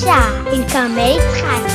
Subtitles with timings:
[0.00, 1.74] שעה עם כרמל יצחקי.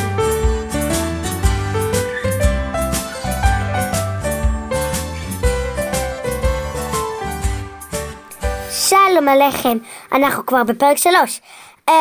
[8.71, 9.77] שלום עליכם,
[10.11, 11.41] אנחנו כבר בפרק שלוש.
[11.89, 11.91] Um,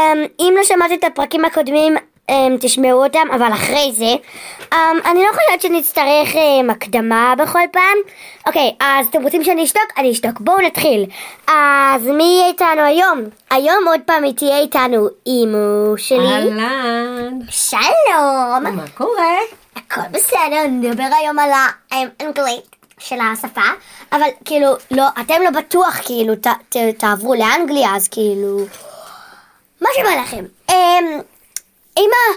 [0.40, 1.96] אם לא שמעתם את הפרקים הקודמים,
[2.60, 4.14] תשמעו אותם, אבל אחרי זה,
[4.70, 4.76] um,
[5.10, 7.98] אני לא חושבת שנצטרך um, הקדמה בכל פעם.
[8.46, 9.82] אוקיי, אז אתם רוצים שאני אשתוק?
[9.98, 10.40] אני אשתוק.
[10.40, 11.06] בואו נתחיל.
[11.46, 13.20] אז מי יהיה איתנו היום?
[13.50, 16.32] היום עוד פעם היא תהיה איתנו אימו שלי.
[16.32, 17.38] אהלן.
[17.50, 18.76] שלום.
[18.76, 19.36] מה קורה?
[19.76, 21.50] הכל בסדר, נדבר היום על
[21.90, 23.60] האנגלית של השפה,
[24.12, 28.58] אבל כאילו, לא, אתם לא בטוח כאילו ת, ת, תעברו לאנגליה, אז כאילו,
[29.80, 30.44] מה שבא לכם.
[30.70, 31.20] אמ,
[31.98, 32.36] אמא,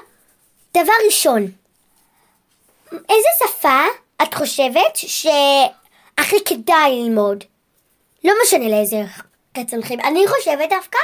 [0.74, 1.52] דבר ראשון,
[2.92, 3.84] איזה שפה
[4.24, 7.44] את חושבת שהכי כדאי ללמוד?
[8.24, 9.04] לא משנה לאיזה
[9.54, 10.00] קץ הולכים.
[10.00, 10.98] אני חושבת דווקא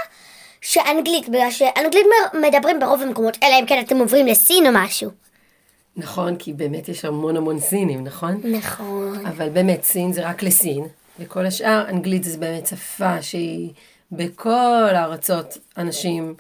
[0.61, 5.11] שאנגלית, בגלל שאנגלית מדברים ברוב המקומות, אלא אם כן אתם עוברים לסין או משהו.
[5.95, 8.41] נכון, כי באמת יש המון המון סינים, נכון?
[8.43, 9.25] נכון.
[9.25, 10.87] אבל באמת, סין זה רק לסין,
[11.19, 13.71] וכל השאר, אנגלית זה באמת שפה שהיא
[14.11, 16.35] בכל הארצות, אנשים,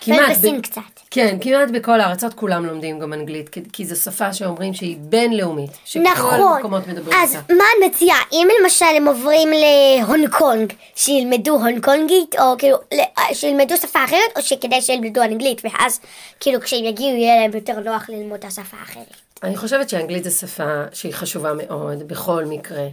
[0.00, 0.36] כמעט...
[0.42, 0.80] ב- קצת.
[1.10, 5.70] כן, כמעט בכל הארצות כולם לומדים גם אנגלית, כי, כי זו שפה שאומרים שהיא בינלאומית,
[5.84, 6.40] שכל נכון.
[6.56, 7.54] המקומות מדברים אז אותה.
[7.54, 8.16] מה את מציעה?
[8.32, 14.18] אם למשל הם עוברים להונג קונג, שילמדו הונג קונגית, או כאילו, ל- שילמדו שפה אחרת,
[14.36, 16.00] או שכדאי שילמדו אנגלית, ואז
[16.40, 19.04] כאילו כשהם יגיעו יהיה להם יותר נוח ללמוד את השפה האחרת.
[19.42, 22.86] אני חושבת שאנגלית זו שפה שהיא חשובה מאוד, בכל מקרה.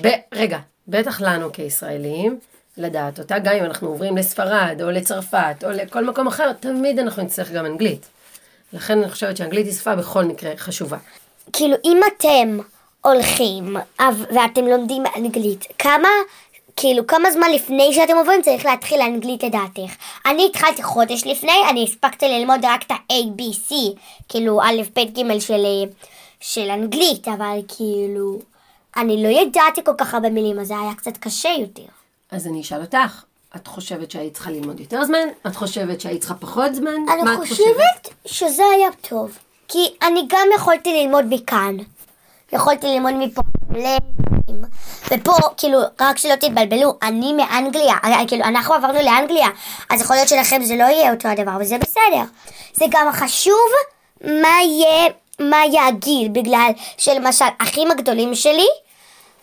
[0.00, 2.38] ב- רגע, בטח לנו כישראלים,
[2.78, 7.22] לדעת אותה, גם אם אנחנו עוברים לספרד, או לצרפת, או לכל מקום אחר, תמיד אנחנו
[7.22, 8.06] נצטרך גם אנגלית.
[8.72, 10.96] לכן אני חושבת שאנגלית היא שפה בכל מקרה חשובה.
[11.52, 12.58] כאילו, אם אתם
[13.00, 13.76] הולכים
[14.34, 16.08] ואתם לומדים אנגלית, כמה,
[16.76, 19.92] כאילו, כמה זמן לפני שאתם עוברים צריך להתחיל אנגלית לדעתך?
[20.26, 23.74] אני התחלתי חודש לפני, אני הספקתי ללמוד רק את ה-ABC,
[24.28, 25.90] כאילו, א', ב', ג' של, אה,
[26.40, 28.38] של אנגלית, אבל כאילו,
[28.96, 31.97] אני לא ידעתי כל כך הרבה מילים, אז זה היה קצת קשה יותר.
[32.32, 33.22] אז אני אשאל אותך,
[33.56, 35.28] את חושבת שהיית צריכה ללמוד יותר זמן?
[35.46, 36.90] את חושבת שהיית צריכה פחות זמן?
[37.12, 39.38] אני חושבת שזה היה טוב.
[39.68, 41.76] כי אני גם יכולתי ללמוד מכאן.
[42.52, 43.42] יכולתי ללמוד מפה.
[43.74, 43.96] ל-
[45.10, 49.48] ופה, כאילו, רק שלא תתבלבלו, אני מאנגליה, אה, כאילו, אנחנו עברנו לאנגליה,
[49.90, 52.22] אז יכול להיות שלכם זה לא יהיה אותו הדבר, וזה בסדר.
[52.74, 53.68] זה גם חשוב
[54.24, 55.08] מה יהיה,
[55.40, 58.66] מה יהיה הגיל, בגלל שלמשל, האחים הגדולים שלי,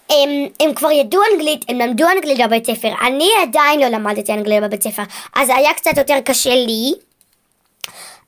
[0.09, 0.29] הם,
[0.59, 2.93] הם כבר ידעו אנגלית, הם למדו אנגלית בבית ספר.
[3.07, 5.03] אני עדיין לא למדתי אנגלית בבית ספר,
[5.35, 6.93] אז היה קצת יותר קשה לי.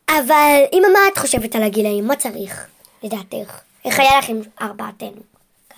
[0.10, 2.08] אבל אמא, מה את חושבת על הגילאים?
[2.08, 2.68] מה צריך,
[3.04, 3.60] לדעתך?
[3.86, 5.22] איך היה לכם ארבעתנו?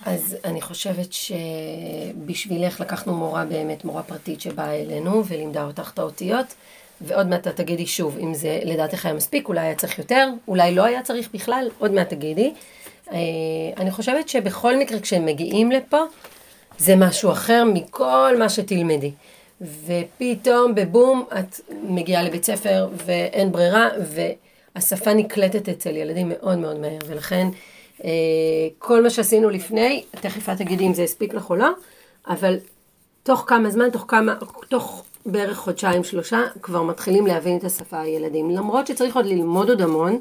[0.06, 6.46] אז אני חושבת שבשבילך לקחנו מורה באמת, מורה פרטית שבאה אלינו ולימדה אותך את האותיות,
[7.00, 10.74] ועוד מעט את תגידי שוב, אם זה לדעתך היה מספיק, אולי היה צריך יותר, אולי
[10.74, 12.52] לא היה צריך בכלל, עוד מעט תגידי.
[13.12, 13.18] אה,
[13.76, 15.98] אני חושבת שבכל מקרה כשהם מגיעים לפה,
[16.78, 19.10] זה משהו אחר מכל מה שתלמדי.
[19.60, 23.88] ופתאום בבום את מגיעה לבית ספר ואין ברירה,
[24.76, 27.48] והשפה נקלטת אצל ילדים מאוד מאוד מהר, ולכן
[28.04, 28.10] אה,
[28.78, 31.68] כל מה שעשינו לפני, תכף את תגידי אם זה הספיק לך או לא,
[32.28, 32.58] אבל
[33.22, 34.34] תוך כמה זמן, תוך כמה,
[34.68, 38.50] תוך בערך חודשיים שלושה, כבר מתחילים להבין את השפה הילדים.
[38.50, 40.20] למרות שצריך עוד ללמוד עוד המון,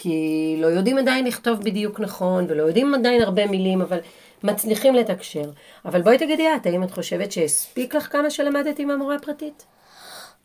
[0.00, 3.98] כי לא יודעים עדיין לכתוב בדיוק נכון, ולא יודעים עדיין הרבה מילים, אבל
[4.42, 5.50] מצליחים לתקשר.
[5.84, 9.64] אבל בואי תגידי את, האם את חושבת שהספיק לך כמה שלמדת עם המורה הפרטית?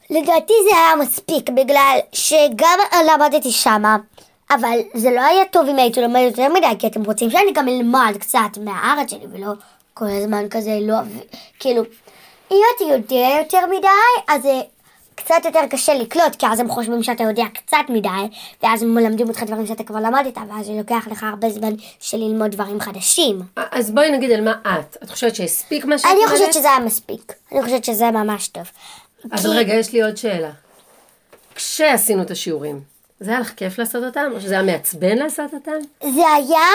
[0.09, 2.79] לדעתי זה היה מספיק, בגלל שגם
[3.13, 3.97] למדתי שמה,
[4.51, 7.67] אבל זה לא היה טוב אם הייתי לומד יותר מדי, כי אתם רוצים שאני גם
[7.67, 9.53] אלמד קצת מהארץ שלי, ולא
[9.93, 10.95] כל הזמן כזה לא...
[11.59, 11.83] כאילו,
[12.51, 14.47] אם אתה יודע יותר מדי, אז
[15.23, 18.09] קצת יותר קשה לקלוט, כי אז הם חושבים שאתה יודע קצת מדי,
[18.63, 22.17] ואז הם מלמדים אותך דברים שאתה כבר למדת, ואז זה לוקח לך הרבה זמן של
[22.17, 23.41] ללמוד דברים חדשים.
[23.71, 24.97] אז בואי נגיד על מה את.
[25.03, 26.27] את חושבת שהספיק מה שאת אני?
[26.27, 27.33] חושבת שזה היה מספיק.
[27.51, 28.63] אני חושבת שזה ממש טוב.
[29.31, 30.49] אבל רגע, יש לי עוד שאלה.
[31.55, 32.81] כשעשינו את השיעורים,
[33.19, 34.31] זה היה לך כיף לעשות אותם?
[34.35, 36.09] או שזה היה מעצבן לעשות אותם?
[36.13, 36.67] זה היה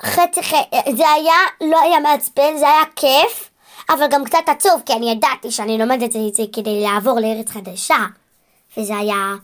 [0.00, 3.47] חצי חצי, זה היה, לא היה מעצבן, זה היה כיף,
[3.90, 7.96] אבל גם קצת עצוב, כי אני ידעתי שאני לומדת את זה כדי לעבור לארץ חדשה,
[8.76, 9.34] וזה היה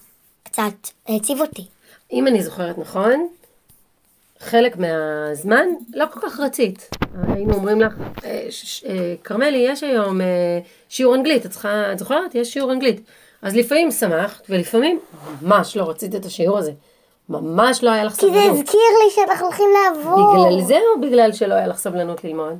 [0.43, 0.73] קצת
[1.09, 1.67] העציב אותי.
[2.13, 3.29] אם אני זוכרת נכון,
[4.39, 6.89] חלק מהזמן לא כל כך רצית.
[7.29, 7.93] היינו אומרים לך,
[8.25, 8.47] "אה,
[8.89, 10.27] אה, כרמלי, יש היום אה,
[10.89, 12.35] שיעור אנגלית, את צריכה, את זוכרת?
[12.35, 13.01] יש שיעור אנגלית.
[13.43, 15.01] אז לפעמים שמחת, ולפעמים
[15.43, 16.73] ממש לא רצית את השיעור הזה.
[17.29, 18.59] ממש לא היה לך כי זה סבלנות.
[18.59, 20.47] הזכיר לי שאנחנו הולכים לעבור.
[20.47, 22.59] בגלל זה או בגלל שלא היה לך סבלנות ללמוד?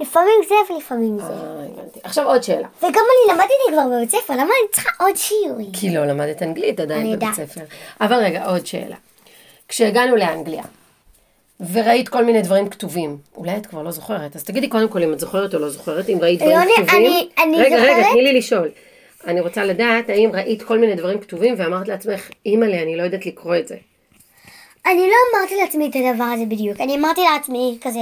[0.00, 1.24] לפעמים זה ולפעמים זה.
[1.24, 1.28] אה,
[1.72, 2.00] הבנתי.
[2.02, 2.68] עכשיו עוד שאלה.
[2.78, 5.72] וגם אני למדתי כבר בבית ספר, למה אני צריכה עוד שיעורים?
[5.72, 7.34] כי לא למדת אנגלית עדיין בבית.
[7.34, 7.60] ספר.
[8.00, 8.96] אבל רגע, עוד שאלה.
[9.68, 10.62] כשהגענו לאנגליה,
[11.72, 15.12] וראית כל מיני דברים כתובים, אולי את כבר לא זוכרת, אז תגידי קודם כל אם
[15.12, 16.96] את זוכרת או לא זוכרת, אם ראית דברים יוני, כתובים.
[16.96, 18.12] אני- אני רגע, רגע, זוכרת.
[18.12, 18.68] תני לי לשאול.
[19.26, 23.26] אני רוצה לדעת האם ראית כל מיני דברים כתובים ואמרת לעצמך, אימא'לה, אני לא יודעת
[23.26, 23.76] לקרוא את זה.
[24.86, 28.00] אני לא אמרתי לעצמי את הדבר הזה בדיוק, אני אמרתי לעצמי כזה,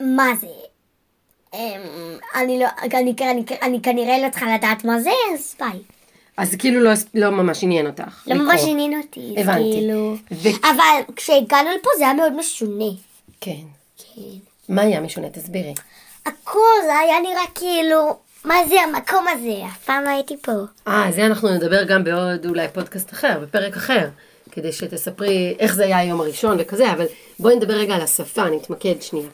[0.00, 0.46] מה זה?
[1.54, 1.80] אמ,
[2.34, 5.78] אני לא, אני, אני, אני כנראה לא צריכה לדעת מה זה, אז ביי.
[6.36, 8.26] אז כאילו לא, לא ממש עניין אותך.
[8.26, 8.46] לא לקרוא.
[8.52, 9.70] ממש עניין אותי, הבנתי.
[9.72, 10.14] כאילו...
[10.32, 12.84] ו- אבל כשהגענו לפה זה היה מאוד משונה.
[13.40, 13.52] כן.
[13.98, 14.22] כן.
[14.68, 15.28] מה היה משונה?
[15.30, 15.74] תסבירי.
[16.26, 19.66] הכל זה היה נראה כאילו, מה זה המקום הזה?
[19.66, 20.52] אף פעם לא הייתי פה.
[20.88, 24.08] אה, זה אנחנו נדבר גם בעוד אולי פודקאסט אחר, בפרק אחר,
[24.52, 27.04] כדי שתספרי איך זה היה היום הראשון וכזה, אבל
[27.38, 29.28] בואי נדבר רגע על השפה, נתמקד שנייה.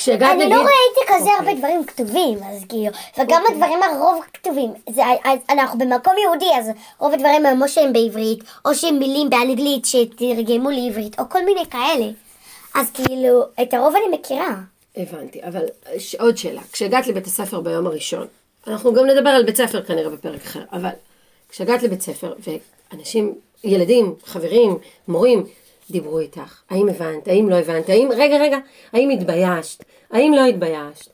[0.00, 0.56] כשהגעת אני נגיד...
[0.56, 1.48] לא ראיתי כזה אוקיי.
[1.48, 2.86] הרבה דברים כתובים, אז כאילו,
[3.18, 4.70] וגם הדברים הרוב כתובים.
[4.90, 5.02] זה,
[5.50, 10.70] אנחנו במקום יהודי, אז רוב הדברים הם או שהם בעברית, או שהם מילים באנגלית שתרגמו
[10.70, 12.06] לעברית, או כל מיני כאלה.
[12.74, 14.54] אז כאילו, את הרוב אני מכירה.
[14.96, 15.64] הבנתי, אבל
[15.98, 16.14] ש...
[16.14, 16.62] עוד שאלה.
[16.72, 18.26] כשהגעת לבית הספר ביום הראשון,
[18.66, 20.90] אנחנו גם נדבר על בית ספר כנראה בפרק אחר, אבל
[21.48, 22.34] כשהגעת לבית ספר
[22.92, 25.46] ואנשים, ילדים, חברים, מורים,
[25.90, 28.58] דיברו איתך, האם הבנת, האם לא הבנת, האם, רגע, רגע,
[28.92, 31.10] האם התביישת, האם לא התביישת?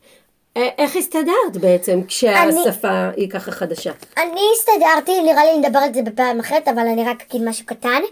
[0.56, 3.92] איך הסתדרת בעצם כשהשפה היא ככה חדשה?
[4.16, 8.02] אני הסתדרתי, נראה לי נדבר על זה בפעם אחרת, אבל אני רק אגיד משהו קטן.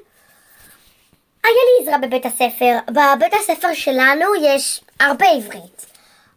[1.45, 2.79] היה לי עזרה בבית הספר.
[2.89, 5.87] בבית הספר שלנו יש הרבה עברית.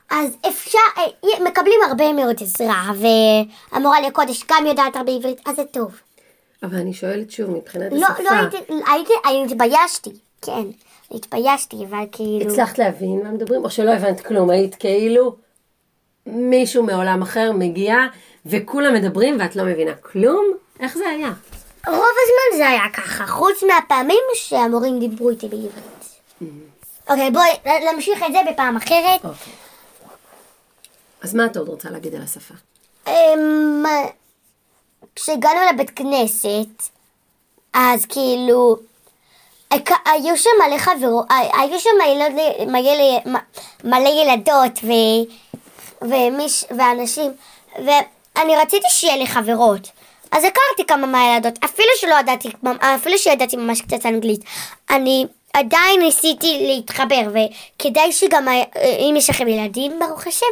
[0.10, 5.64] אז אפשר, אה, מקבלים הרבה מאוד עזרה, והמורה לקודש גם יודעת הרבה עברית, אז זה
[5.66, 5.92] טוב.
[6.64, 8.58] אבל אני שואלת שוב, מבחינת לא, השפה, לא הייתי,
[8.88, 10.10] הייתי, אני התביישתי,
[10.42, 10.64] כן,
[11.12, 12.52] התביישתי, אבל כאילו...
[12.52, 15.36] הצלחת להבין מה מדברים, או שלא הבנת כלום, היית כאילו
[16.26, 17.96] מישהו מעולם אחר מגיע,
[18.46, 20.46] וכולם מדברים ואת לא מבינה כלום?
[20.80, 21.34] איך זה היה?
[21.88, 25.98] רוב הזמן זה היה ככה, חוץ מהפעמים שהמורים דיברו איתי בעברית.
[27.10, 27.50] אוקיי, בואי
[27.94, 29.26] נמשיך את זה בפעם אחרת.
[29.26, 29.54] אוקיי.
[31.22, 32.54] אז מה את עוד רוצה להגיד על השפה?
[35.18, 36.90] כשהגענו לבית כנסת,
[37.74, 38.76] אז כאילו,
[40.06, 43.34] היו שם מלא חברות, היו שם ילד- מלא,
[43.84, 44.92] מלא ילדות ו,
[46.02, 47.32] ומיש, ואנשים,
[47.76, 49.90] ואני רציתי שיהיה לי חברות.
[50.32, 52.50] אז הכרתי כמה מהילדות, אפילו שלא ידעתי,
[52.80, 54.42] אפילו שידעתי ממש קצת אנגלית.
[54.90, 58.48] אני עדיין ניסיתי להתחבר, וכדאי שגם,
[59.10, 60.46] אם יש לכם ילדים, ברוך השם,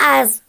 [0.00, 0.40] אז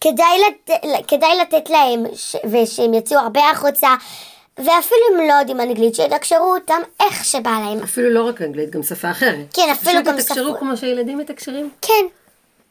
[0.00, 0.70] כדאי, לת...
[1.08, 2.36] כדאי לתת להם ש...
[2.50, 3.88] ושהם יצאו הרבה החוצה
[4.58, 7.82] ואפילו אם לא יודעים אנגלית שיתקשרו אותם איך שבא להם.
[7.82, 9.46] אפילו לא רק אנגלית, גם שפה אחרת.
[9.54, 10.58] כן, אפילו גם שפה.
[10.58, 12.04] כמו שילדים מתקשרים, כן.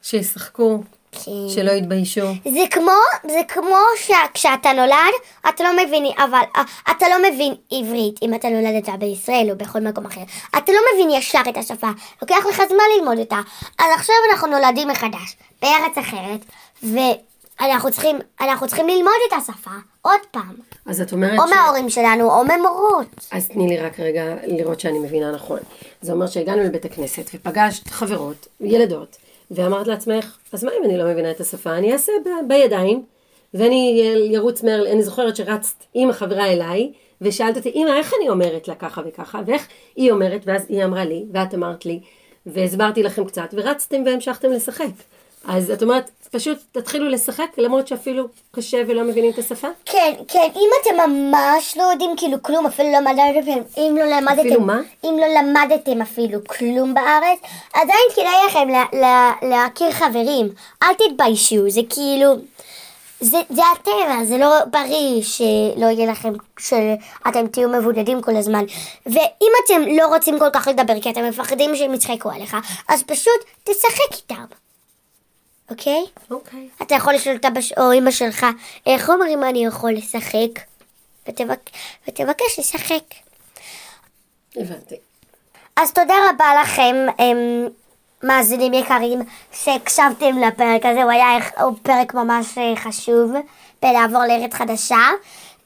[0.02, 0.80] שישחקו,
[1.12, 1.32] כן.
[1.50, 2.28] שלא יתביישו.
[2.44, 2.92] זה כמו,
[3.28, 5.14] זה כמו שכשאתה נולד,
[5.50, 9.80] אתה לא מבין, אבל אה, אתה לא מבין עברית אם אתה נולדת בישראל או בכל
[9.80, 10.22] מקום אחר.
[10.58, 11.88] אתה לא מבין ישר את השפה,
[12.22, 13.40] לוקח לך זמן ללמוד אותה.
[13.80, 16.46] אז עכשיו אנחנו נולדים מחדש, בארץ אחרת,
[16.84, 19.72] ואנחנו צריכים, אנחנו צריכים ללמוד את השפה
[20.02, 20.56] עוד פעם.
[20.86, 21.52] אז את אומרת או ש...
[21.52, 23.08] מההורים שלנו, או ממורות.
[23.32, 25.60] אז תני לי רק רגע לראות שאני מבינה נכון.
[26.02, 29.18] זה אומר שהגענו לבית הכנסת ופגשת חברות, ילדות,
[29.52, 31.78] ואמרת לעצמך, אז מה אם אני לא מבינה את השפה?
[31.78, 33.04] אני אעשה ב- בידיים,
[33.54, 38.68] ואני ירוץ מהר, אני זוכרת שרצת עם החברה אליי, ושאלת אותי, אמא, איך אני אומרת
[38.68, 42.00] לה ככה וככה, ואיך היא אומרת, ואז היא אמרה לי, ואת אמרת לי,
[42.46, 44.86] והסברתי לכם קצת, ורצתם והמשכתם לשחק.
[45.46, 49.68] אז את אומרת, פשוט תתחילו לשחק, למרות שאפילו קשה ולא מבינים את השפה?
[49.86, 54.40] כן, כן, אם אתם ממש לא יודעים כאילו כלום, אפילו לא למדתם, אם לא למדתם,
[54.40, 54.80] אפילו מה?
[55.04, 57.40] אם לא למדתם אפילו כלום בארץ,
[57.74, 60.50] עדיין כדאי לכם לה, לה, להכיר חברים.
[60.84, 62.36] אל תתביישו, זה כאילו,
[63.20, 68.64] זה, זה הטבע, זה לא בריא שלא יהיה לכם, שאתם תהיו מבודדים כל הזמן.
[69.06, 73.46] ואם אתם לא רוצים כל כך לדבר כי אתם מפחדים שהם יצחקו עליך, אז פשוט
[73.64, 74.46] תשחק איתם,
[75.72, 76.06] אוקיי?
[76.32, 76.70] אוקיי.
[76.82, 78.46] אתה יכול לשאול את אבא או אמא שלך,
[78.86, 80.60] איך אומרים אני יכול לשחק?
[81.28, 81.70] ותבק...
[82.08, 83.04] ותבקש לשחק.
[84.56, 84.96] הבנתי.
[85.76, 87.68] אז תודה רבה לכם, הם,
[88.24, 89.20] מאזינים יקרים,
[89.52, 93.32] שהקשבתם לפרק הזה, הוא היה הוא פרק ממש אה, חשוב
[93.82, 95.10] בלעבור לארץ חדשה.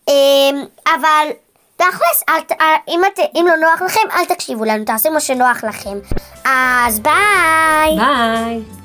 [0.07, 1.27] אמ, אבל
[1.75, 5.63] תכלס, אל אה, אם, את, אם לא נוח לכם, אל תקשיבו לנו, תעשו מה שנוח
[5.63, 5.97] לכם.
[6.45, 7.97] אז ביי!
[7.97, 8.80] ביי.